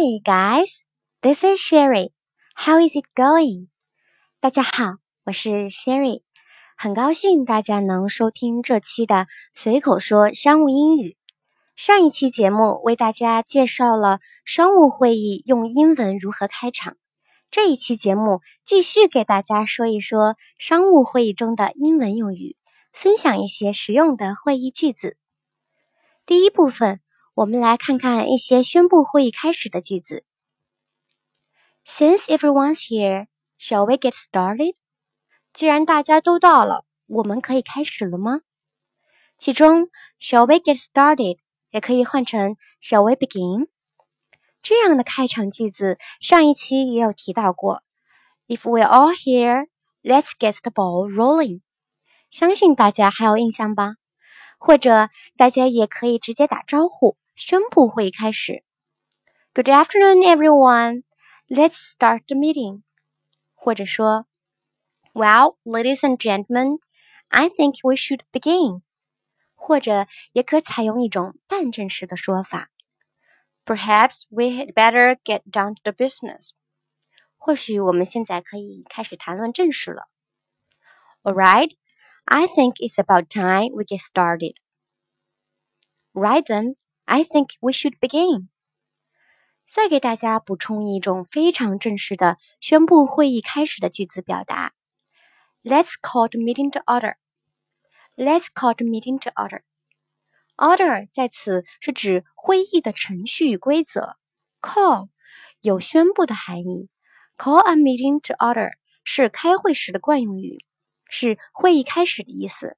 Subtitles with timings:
[0.00, 0.84] Hi guys,
[1.22, 2.10] this is Sherry.
[2.54, 3.66] How is it going?
[4.38, 4.92] 大家好，
[5.24, 6.20] 我是 Sherry，
[6.76, 11.16] 很高兴大家能收听这期的随口说商务英语。
[11.74, 16.96] 上一期节目为大家介绍了商务会议用英文如何开场，
[17.50, 22.54] 这一期节目继续给大家说一说商务会议中的英文用语，
[22.92, 25.16] 分享一些实用的会议句子。
[26.24, 27.00] 第一部分。
[27.38, 30.24] 我们来看看一些宣布会议开始的句子。
[31.86, 33.28] Since everyone's here,
[33.60, 34.74] shall we get started?
[35.52, 38.40] 既然大家都到了，我们可以开始了吗？
[39.38, 39.88] 其中
[40.18, 41.38] ，shall we get started
[41.70, 43.68] 也可以换成 shall we begin？
[44.60, 47.84] 这样的开场句子，上一期也有提到过。
[48.48, 49.68] If we're all here,
[50.02, 51.60] let's get the ball rolling。
[52.30, 53.94] 相信大家还有印象吧？
[54.58, 57.16] 或者大家也可以直接打招呼。
[57.37, 58.63] 宣布会议开始。
[59.53, 61.03] Good afternoon, everyone.
[61.47, 62.83] Let's start the meeting.
[63.53, 64.25] 或者说，
[65.13, 66.79] Well, ladies and gentlemen,
[67.29, 68.81] I think we should begin.
[69.55, 72.69] 或者也可采用一种半正式的说法，
[73.65, 76.49] Perhaps we had better get down to the business.
[77.37, 80.09] 或许我们现在可以开始谈论正事了。
[81.21, 81.71] All right,
[82.25, 84.55] I think it's about time we get started.
[86.13, 86.75] Right then.
[87.10, 88.48] I think we should begin.
[89.66, 94.74] 再给大家补充一种非常正式的宣布会议开始的句子表达
[95.62, 97.14] ：Let's call the meeting to order.
[98.14, 99.62] Let's call the meeting to order.
[100.56, 104.18] Order 在此是指会议的程序与规则。
[104.60, 105.08] Call
[105.62, 106.90] 有宣布的含义。
[107.38, 110.62] Call a meeting to order 是开会时的惯用语，
[111.08, 112.76] 是会议开始的意思。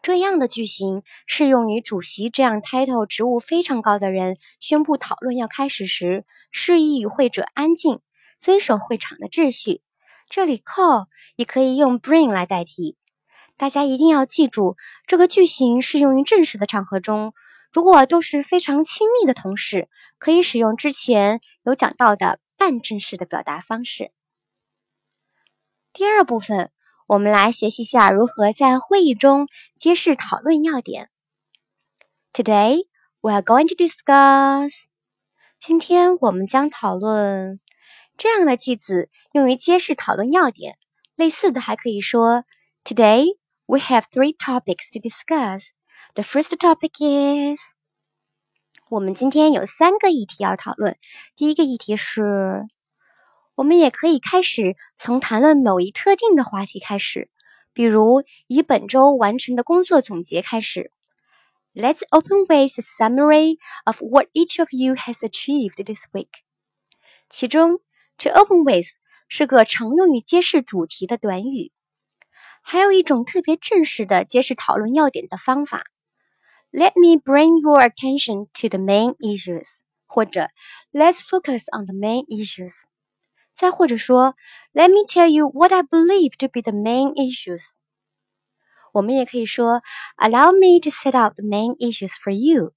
[0.00, 8.00] 这样的句型适用于主席这样 title 职务非常高的人宣布讨论要开始时，示意与会者安静，
[8.40, 9.82] 遵守会场的秩序。
[10.30, 12.96] 这里 call 也可以用 bring 来代替。
[13.56, 14.76] 大家一定要记住，
[15.06, 17.34] 这个句型适用于正式的场合中。
[17.72, 19.88] 如果都是非常亲密的同事，
[20.18, 24.12] 可以使用之前有讲到的半正式的表达方式。
[25.92, 26.70] 第二部分。
[27.07, 31.09] 我们来学习一下如何在会议中揭示讨论要点。
[32.31, 32.87] Today
[33.21, 34.71] we are going to discuss。
[35.59, 37.59] 今天我们将讨论
[38.17, 40.77] 这样的句子，用于揭示讨论要点。
[41.15, 42.43] 类似的还可以说：
[42.83, 45.65] Today we have three topics to discuss.
[46.15, 47.59] The first topic is。
[48.89, 50.97] 我们今天有三个议题要讨论。
[51.35, 52.67] 第一个议题是。
[53.57, 57.29] 我们也可以开始从谈论某一特定的话题开始，
[57.73, 60.91] 比如以本周完成的工作总结开始。
[61.75, 66.29] Let's open with a summary of what each of you has achieved this week。
[67.29, 67.79] 其中，
[68.19, 68.87] to open with
[69.27, 71.71] 是个常用于揭示主题的短语。
[72.61, 75.85] 还有一种特别正式的揭示讨论要点的方法：
[76.71, 79.67] Let me bring your attention to the main issues，
[80.05, 80.49] 或者
[80.91, 82.83] Let's focus on the main issues。
[83.58, 84.36] 再或者说
[84.72, 87.72] ，Let me tell you what I believe to be the main issues。
[88.92, 89.82] 我们也可以说
[90.16, 92.70] ，Allow me to set out the main issues for you。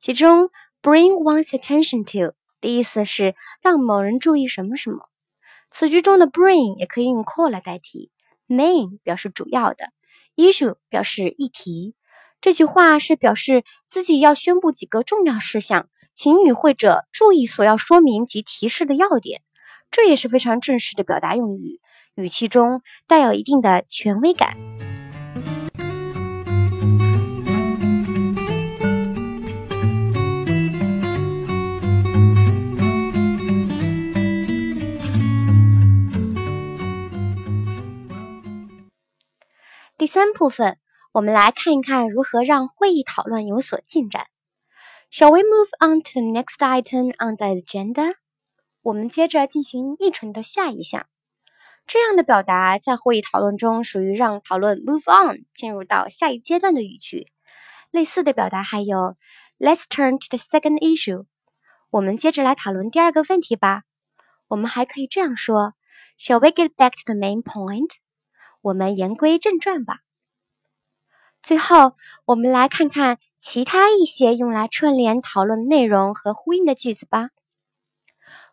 [0.00, 0.50] 其中
[0.80, 5.08] ，bring one's attention to 的意思是让某人注意什么什么。
[5.72, 8.12] 此句中的 bring 也可以用 call 来代替
[8.46, 9.90] ，main 表示主要的
[10.36, 11.96] ，issue 表示议题。
[12.40, 19.42] 这句话是表示自己要宣布几个重要事项，请与会者注意所要说明及提示的要点。
[19.90, 21.80] 这也是非常正式的表达用语，
[22.14, 24.56] 语气中带有一定的权威感。
[39.98, 40.78] 第三部分，
[41.12, 44.28] 我们来看一看如何让会议讨论有所进展。
[45.10, 48.14] Shall we move on to the next item on the agenda?
[48.82, 51.06] 我们接着进行议程的下一项。
[51.86, 57.26] 这样的表达在会议讨论中属于让讨论 move on 进入到下一阶段的语句。
[57.90, 59.16] 类似的表达还有
[59.58, 61.26] Let's turn to the second issue。
[61.90, 63.82] 我们接着来讨论第二个问题吧。
[64.46, 65.74] 我们还可以这样说
[66.18, 67.90] ：Shall we get back to the main point？
[68.62, 69.98] 我们言归正传吧。
[71.42, 77.30] 最后，我们来看看其他一些用来串联讨论内容和呼应的句子吧。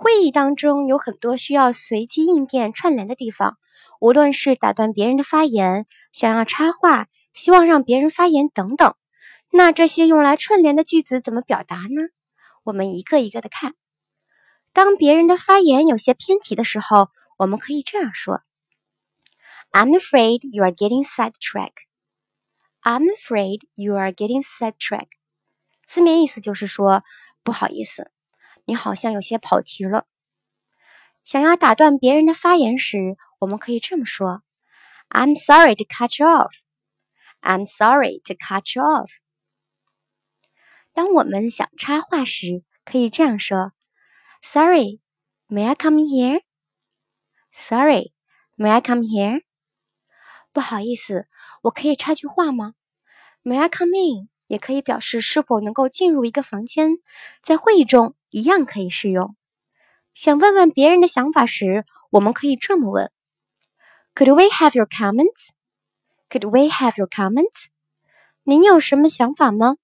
[0.00, 3.58] 会议当中有很多需要随机应变串联的地方，
[4.00, 8.94] 无论是打断别人的发言、想要插话、希望让别人发言等等。
[9.50, 12.02] 那这些用来串联的句子怎么表达呢？
[12.62, 13.74] 我们一个一个的看。
[14.72, 18.42] 当别人的发言有些偏题的时候，我们可以这样说
[19.72, 21.88] ：“I'm afraid you are getting sidetracked.”
[22.82, 25.18] I'm afraid you are getting sidetracked.
[25.88, 27.02] 字面意思就是说，
[27.42, 28.12] 不好意思，
[28.68, 30.04] 你好像有些跑题了。
[31.24, 34.42] 想要打断别人的发言时，我们可以这么说
[35.08, 36.52] ：“I'm sorry to cut you off.”
[37.40, 39.08] I'm sorry to cut you off.
[40.92, 43.72] 当我们想插话时，可以这样说
[44.42, 45.00] ：“Sorry,
[45.48, 46.42] may I come here?”
[47.54, 48.12] Sorry,
[48.58, 49.44] may I come here?
[50.52, 51.26] 不好意思，
[51.62, 52.74] 我可以插句话吗
[53.42, 54.28] ？May I come in?
[54.46, 56.98] 也可以表示是否能够进入一个房间，
[57.42, 59.34] 在会议中一样可以适用。
[60.14, 63.10] 想问问别人的想法时，我们可以这么问
[64.14, 65.48] ：Could we have your comments?
[66.28, 67.66] Could we have your comments?
[68.42, 69.76] 您有什么想法吗？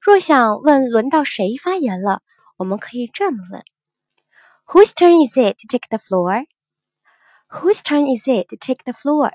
[0.00, 2.22] 若想问轮到谁发言了，
[2.56, 3.64] 我们可以这么问
[4.66, 6.46] ：Whose turn is it to take the floor?
[7.48, 9.30] Whose turn is it to take the floor?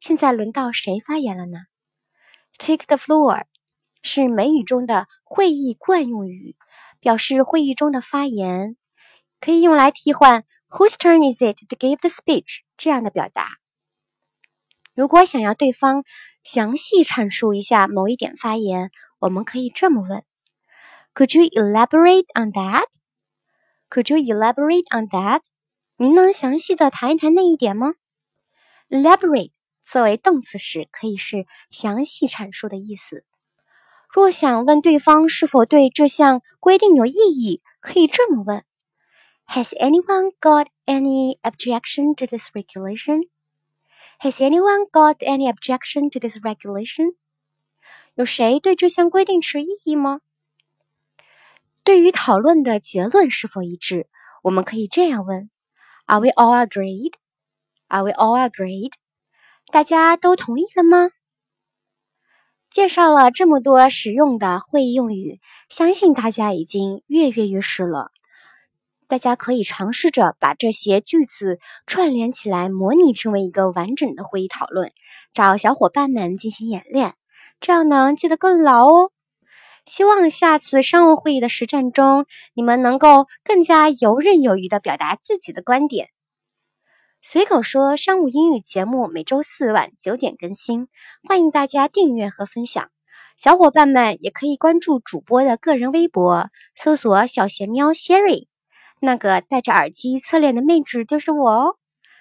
[0.00, 1.58] 现在轮到谁发言了呢
[2.58, 3.44] ？Take the floor
[4.02, 6.56] 是美语中的会议惯用语，
[7.00, 8.76] 表示会议中的发言，
[9.40, 13.48] 可以用来替换 Whose turn is it to give the speech 这样的表达。
[14.94, 16.04] 如果想要对方
[16.42, 18.90] 详细阐述一下某一点发言，
[19.20, 20.24] 我们可以这么问
[21.14, 22.86] ：Could you elaborate on that?
[23.90, 25.42] Could you elaborate on that?
[25.96, 27.94] 您能详细的谈一谈那一点吗
[28.88, 29.52] ？Elaborate
[29.84, 33.24] 作为动词时，可以是详细阐述的意思。
[34.10, 38.64] 若想问对方是否对这项规定有异议，可以这么问
[39.46, 43.28] ：Has anyone got any objection to this regulation?
[44.20, 47.14] Has anyone got any objection to this regulation?
[48.14, 50.20] 有谁对这项规定持异议吗？
[51.84, 54.08] 对于讨论的结论是否一致，
[54.42, 55.50] 我们可以这样问。
[56.06, 57.12] Are we all agreed?
[57.88, 58.92] Are we all agreed?
[59.70, 61.10] 大家都同意了吗？
[62.70, 68.10] 介绍了这么多实用的会议用语，相信大家已经跃跃欲试了。
[69.08, 74.92] 大家可以尝试着把这些句子串联起来，模拟成为一个完整的会议讨论，
[75.32, 77.14] 找小伙伴们进行演练，
[77.58, 79.10] 这样能记得更牢哦。
[79.86, 86.08] 希望下次商务会议的实战中，你们能够更加游刃有余地表达自己的观点。
[87.20, 90.86] 随口说商务英语节目每周四晚九点更新，
[91.28, 92.90] 欢迎大家订阅和分享。
[93.36, 98.46] 小伙伴们也可以关注主播的个人微博，搜索“小贤喵 Sherry”，
[99.00, 101.76] 那个戴着耳机侧脸的妹纸就是我哦。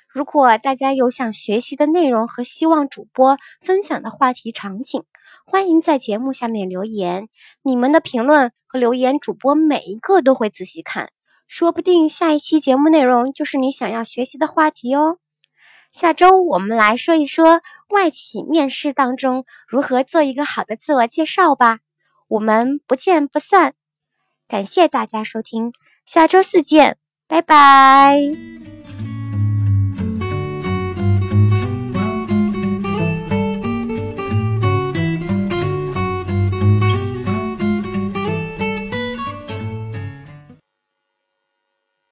[0.09, 5.03] 如果大家有想学习的内容和希望主播分享的话题场景，
[5.45, 7.29] 欢迎在节目下面留言。
[7.61, 11.11] 你们的评论和留言，主播每一个都会仔细看，
[11.47, 15.17] 说不定下一期节目内容就是你想要学习的话题哦。
[15.93, 21.79] 下周我们来说一说外企面试当中如何做一个好的自我介绍吧。
[22.27, 23.73] 我们不见不散。
[24.47, 25.73] 感谢大家收听，
[26.05, 28.76] 下周四见，拜拜。